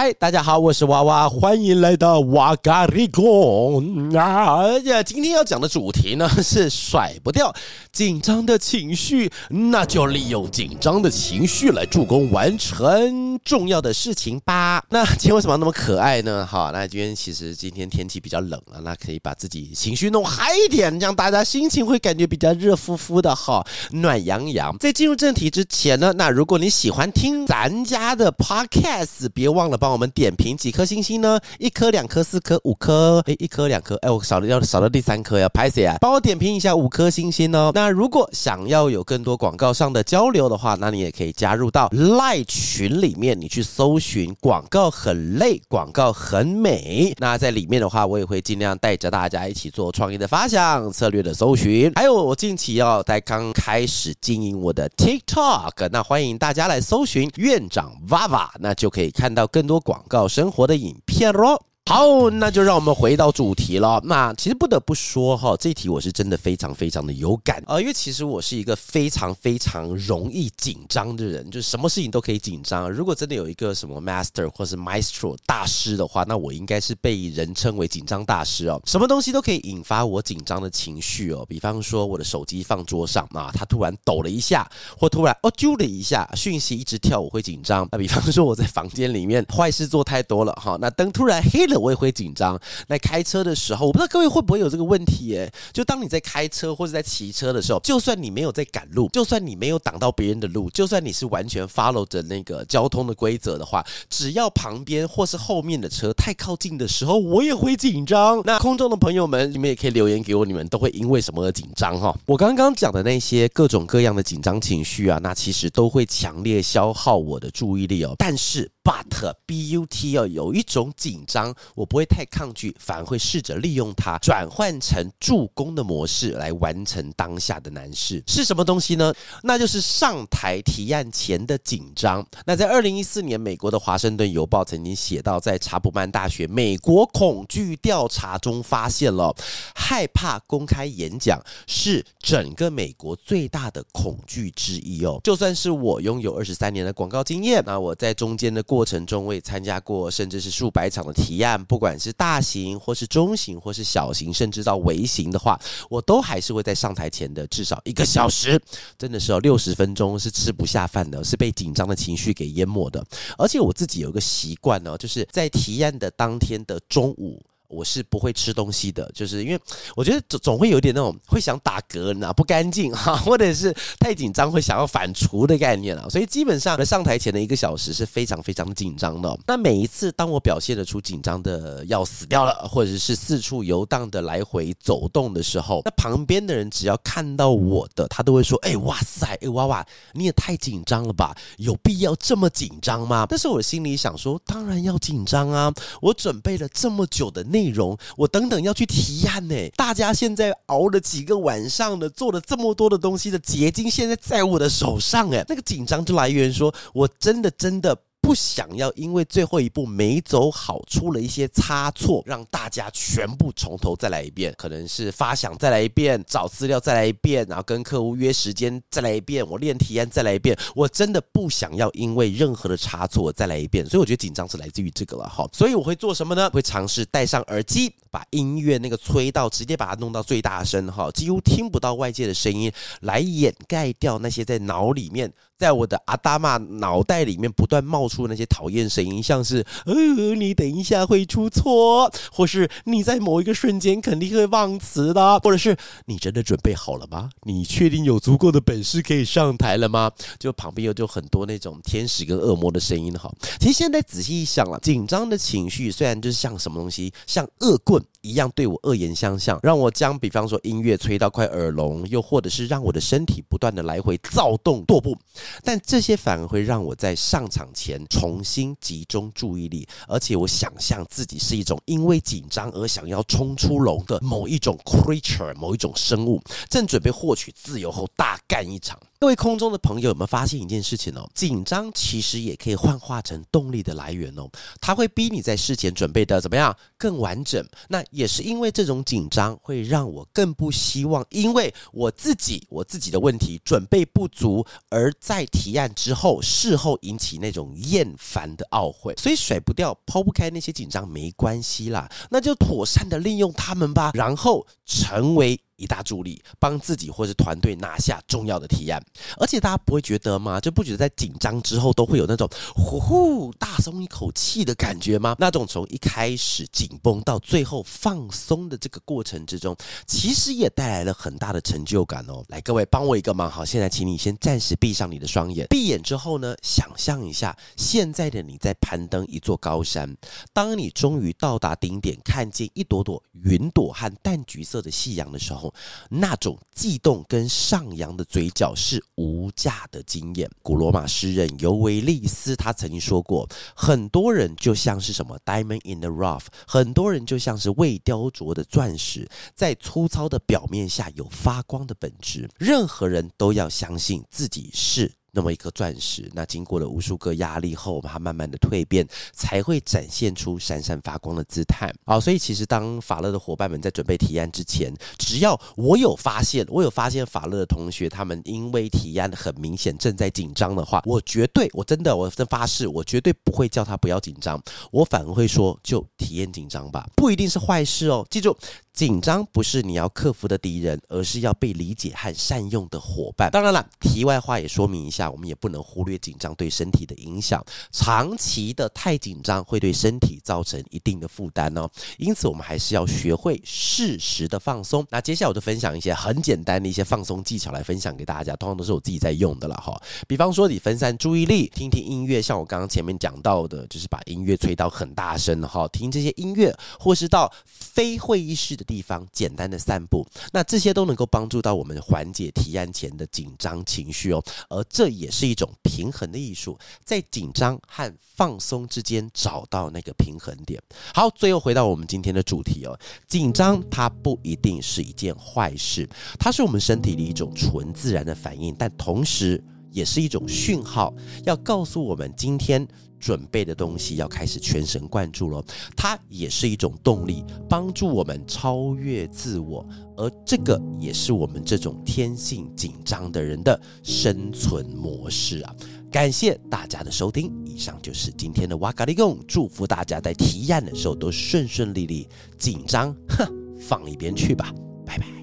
[0.00, 5.02] 嗨，大家好，我是娃娃，欢迎来到哇嘎哩供啊呀！
[5.02, 7.52] 今天要讲的主题呢是甩不掉
[7.90, 14.80] 紧张的情绪，那就利用紧张的情绪来助攻完成重要的事情吧。
[14.88, 16.46] 那今天为什么那么可爱呢？
[16.46, 24.78] 好，那今天其实今天天气比较冷了，那可以把自己情绪弄嗨一点，让大家心情会感觉比较热乎乎的哈，暖洋洋。
[24.78, 29.87] 在进入正题之前呢，那如果你喜欢听咱家的 podcast，别忘了帮。
[29.88, 31.40] 帮我们点评几颗星星呢？
[31.58, 33.22] 一颗、两颗、四颗、五颗？
[33.24, 33.96] 诶，一颗、两颗？
[34.02, 35.96] 哎，我少了要少了第三颗要拍谁啊？
[35.98, 37.72] 帮我点评一下五颗星星哦。
[37.74, 47.14] 那如果想要有更多广告上的交流的话，那你也可以加入到 LINE 群里面，你去搜寻“广告很累，广告很美”。
[47.16, 51.90] 那在里面的话，我也会尽量带着大家一起做创意的发想、策略的搜寻。
[51.94, 59.78] 还有，我近期要在刚开始经营我的 TikTok，那欢迎大家来搜寻院长 VAVA，那就可以看到更多。
[59.88, 61.67] 广告生活的影片喽。
[61.88, 63.98] 好，那就让我们回到主题了。
[64.04, 72.90] 那其实不得不说哈，这题我是真的非常非常的有感啊，因为其实我是一个非常非常容易紧张的人，就是什么事情都可以紧张。
[72.90, 78.78] 如果真的有一个什么 master 或是 maestro 大师的话，那我应该是被人称为紧张大师哦。
[78.84, 87.88] 什么东西都可以引发我紧张的情绪哦，比方说我的手机放桌上啊，它突然抖了一下，或突然哦啾了一下，讯息一直跳，我会紧张。
[87.90, 91.77] 那比方说我在房间里面坏事做太多了哈，那灯突然黑了。
[91.78, 92.58] 我也会紧张。
[92.88, 95.34] 那开车的时候，我不知道各位会不会有这个问题？
[95.36, 108.42] 诶，就当你在开车或者在骑车的时候，就算你没有在赶路，就算你没有挡到别人的路，就算你是完全 follow 着那个交通的规则的话，只要旁边或是后面的车太靠近的时候，我也会紧张。
[108.44, 111.98] 那空中的朋友们，你们也可以留言给我，你们都会因为什么而紧张？
[112.00, 118.14] 哈，我刚刚讲的那些各种各样的紧张情绪啊，那其实都会强烈消耗我的注意力哦。
[118.18, 121.54] 但是，but b u t 哦，有一种紧张。
[121.74, 128.22] 我不会太抗拒，反而会试着利用它转换成助攻的模式来完成当下的难事。
[128.26, 129.12] 是什么东西呢？
[129.42, 132.26] 那就是上台提案前的紧张。
[132.46, 139.34] 那在二零一四年，美国的《华盛顿邮报》曾经写到，在查普曼大学美国恐惧调查中发现了，
[139.74, 145.20] 害怕公开演讲是整个美国最大的恐惧之一哦。
[145.22, 151.64] 就算是我拥有二十三年的广告经验，那我在中间的过过程中，我也参加过甚至是数百场的提案。
[151.64, 158.56] 不管是大型，或是中型，或是小型，甚至到微型的话，我都还是会在上台前的至少一个小时，
[158.96, 163.04] 真的是哦六十分钟是吃不下饭的，是被紧张的情绪给淹没的。
[163.36, 167.44] 而且我自己有一个习惯呢，就是在提案的当天的中午。
[167.68, 169.60] 我是不会吃东西的，就是因为
[169.94, 179.38] 我觉得总总会有点那种会想打嗝，呢不干净哈， 或者是太紧张会想要反刍的概念啊，所以基本上上台前的一个小时是非常非常紧张的。
[179.46, 191.36] 那每一次当我表现得出紧张的要死掉了，或者是四处游荡的来回走动的时候，那旁边的人只要看到我的，他都会说：“哎，哇塞，哎，娃娃，你也太紧张了吧？
[191.58, 195.70] 有必要这么紧张吗？”但是我心里想说，当然要紧张啊，
[196.00, 197.57] 我准备了这么久的内。
[197.58, 207.96] 内容我等等要去提案呢，大家现在熬了几个晚上的，做了这么多的东西的结晶，现在在我的手上哎，那个紧张就来源说，我真的真的。
[208.20, 214.52] 不想要因为最后一步没走好，出了一些差错，让大家全部从头再来一遍。
[214.58, 220.54] 可能是发想再来一遍，找资料再来一遍，然后跟客户约时间再来一遍，我练提案再来一遍。
[220.74, 225.48] 我真的不想要因为任何的差错再来一遍，所以我觉得紧张是来自于这个了哈。
[225.52, 226.50] 所以我会做什么呢？
[226.50, 232.70] 会尝试戴上耳机，把音乐那个催到直接把它弄到最大声哈，几乎听不到外界的声音，
[233.00, 235.32] 来掩盖掉那些在脑里面。
[235.58, 239.94] 在我的阿达玛脑袋里面不断冒出那些讨厌声音，像是呃，
[240.34, 245.76] 你等一下会出错，或是你在某一个瞬间肯定会忘词的，或者是
[246.06, 247.30] 你真的准备好了吗？
[247.42, 250.10] 你确定有足够的本事可以上台了吗？
[250.38, 253.32] 就旁边有就很多那种天使跟恶魔的声音哈。
[253.60, 265.16] 其实现在仔细一想了，紧张的情绪虽然就是像什么东西，像恶棍一样对我恶言相向，让我将比方说音乐吹到快耳聋，又或者是让我的身体不断的来回躁动踱步。
[265.62, 278.98] 但这些反而会让我在上场前重新集中注意力，而且我想象自己是一种因为紧张而想要冲出笼的某一种 creature，某一种生物，正准备获取自由后大干一场。
[279.20, 281.28] 各位空中的朋友有没有发现一件事情哦？
[281.34, 284.48] 紧张其实也可以幻化成动力的来源哦，
[284.80, 287.66] 它会逼你在事前准备的怎么样更完整。
[287.88, 299.12] 那也是因为这种紧张会让我更不希望，因为我自己我自己的问题准备不足，而在提案之后事后引起那种厌烦的懊悔。
[299.16, 305.60] 所以甩不掉、抛不开那些紧张没关系啦，那就妥善的利用他们吧，然后成为。
[305.78, 309.02] 一大助力，帮自己或是团队拿下重要的提案，
[309.38, 310.60] 而且大家不会觉得吗？
[310.60, 315.36] 就不觉得在紧张之后都会有那种呼呼大松一口气的感觉吗？
[315.38, 322.44] 那种从一开始紧绷到最后放松的这个过程之中，其实也带来了很大的成就感哦。
[322.48, 330.16] 来，各位帮我一个忙，好，现在请你先暂时闭上你的双眼，闭眼之后呢，想象一下现在的你在攀登一座高山，
[330.52, 335.67] 当你终于到达顶点，看见一朵朵云朵和淡橘色的夕阳的时候。
[336.10, 340.50] 那种悸动跟上扬的嘴角是无价的经验。
[340.62, 352.48] 古罗马诗人尤维利斯他曾经说过，很多人就像是什么 diamond in the rough，很多人就像是未雕琢的钻石，在粗糙的表面下有发光的本质。
[352.58, 355.17] 任何人都要相信自己是。
[355.30, 361.92] 那么一颗钻石，那经过了无数个压力后，它慢慢的蜕变，才会展现出闪闪发光的姿态。
[362.04, 374.60] 好，所以其实当法乐的伙伴们在准备提案之前，只要我有发现，我有发现法乐的同学他们因为提案很明显正在紧张的话，我绝对，我真的，我真发誓，我绝对不会叫他不要紧张，
[374.90, 378.26] 我反而会说，就体验紧张吧，不一定是坏事哦。
[378.30, 378.56] 记住。
[378.98, 383.48] 紧张不是你要克服的敌人，而是要被理解和善用的伙伴。
[383.48, 387.64] 当然了，题外话也说明一下，我们也不能忽略紧张对身体的影响。
[387.92, 391.88] 长期的太紧张会对身体造成一定的负担哦。
[392.16, 395.06] 因此，我们还是要学会适时的放松。
[395.10, 399.96] 那接下来我就分享一些很简单的一些放松技巧来分享给大家，通常都是我自己在用的了哈。
[400.26, 414.42] 比方说，你分散注意力，听听音乐，像我刚刚前面讲到的，就是把音乐吹到很大声哈，听这些音乐，或是到非会议室的地方简单的散步，那这些都能够帮助到我们缓解提案前的紧张情绪哦。
[414.70, 420.82] 而这也是一种平衡的艺术，在紧张和放松之间找到那个平衡点。
[421.14, 426.08] 好，最后回到我们今天的主题哦，紧张它不一定是一件坏事，
[426.40, 431.12] 它是我们身体里一种纯自然的反应，但同时也是一种讯号，
[431.44, 432.88] 要告诉我们今天。
[433.18, 435.64] 准备的东西要开始全神贯注了，
[435.96, 439.86] 它也是一种动力，帮助我们超越自我，
[440.16, 445.74] 而这个也是我们这种天性紧张的人的生存模式啊！
[446.10, 452.26] 感谢大家的收听，以上就是今天的哇嘎哩供，祝福大家在提案的时候都顺顺利利，
[452.58, 453.46] 紧张哼
[453.78, 454.72] 放一边去吧，
[455.04, 455.37] 拜拜。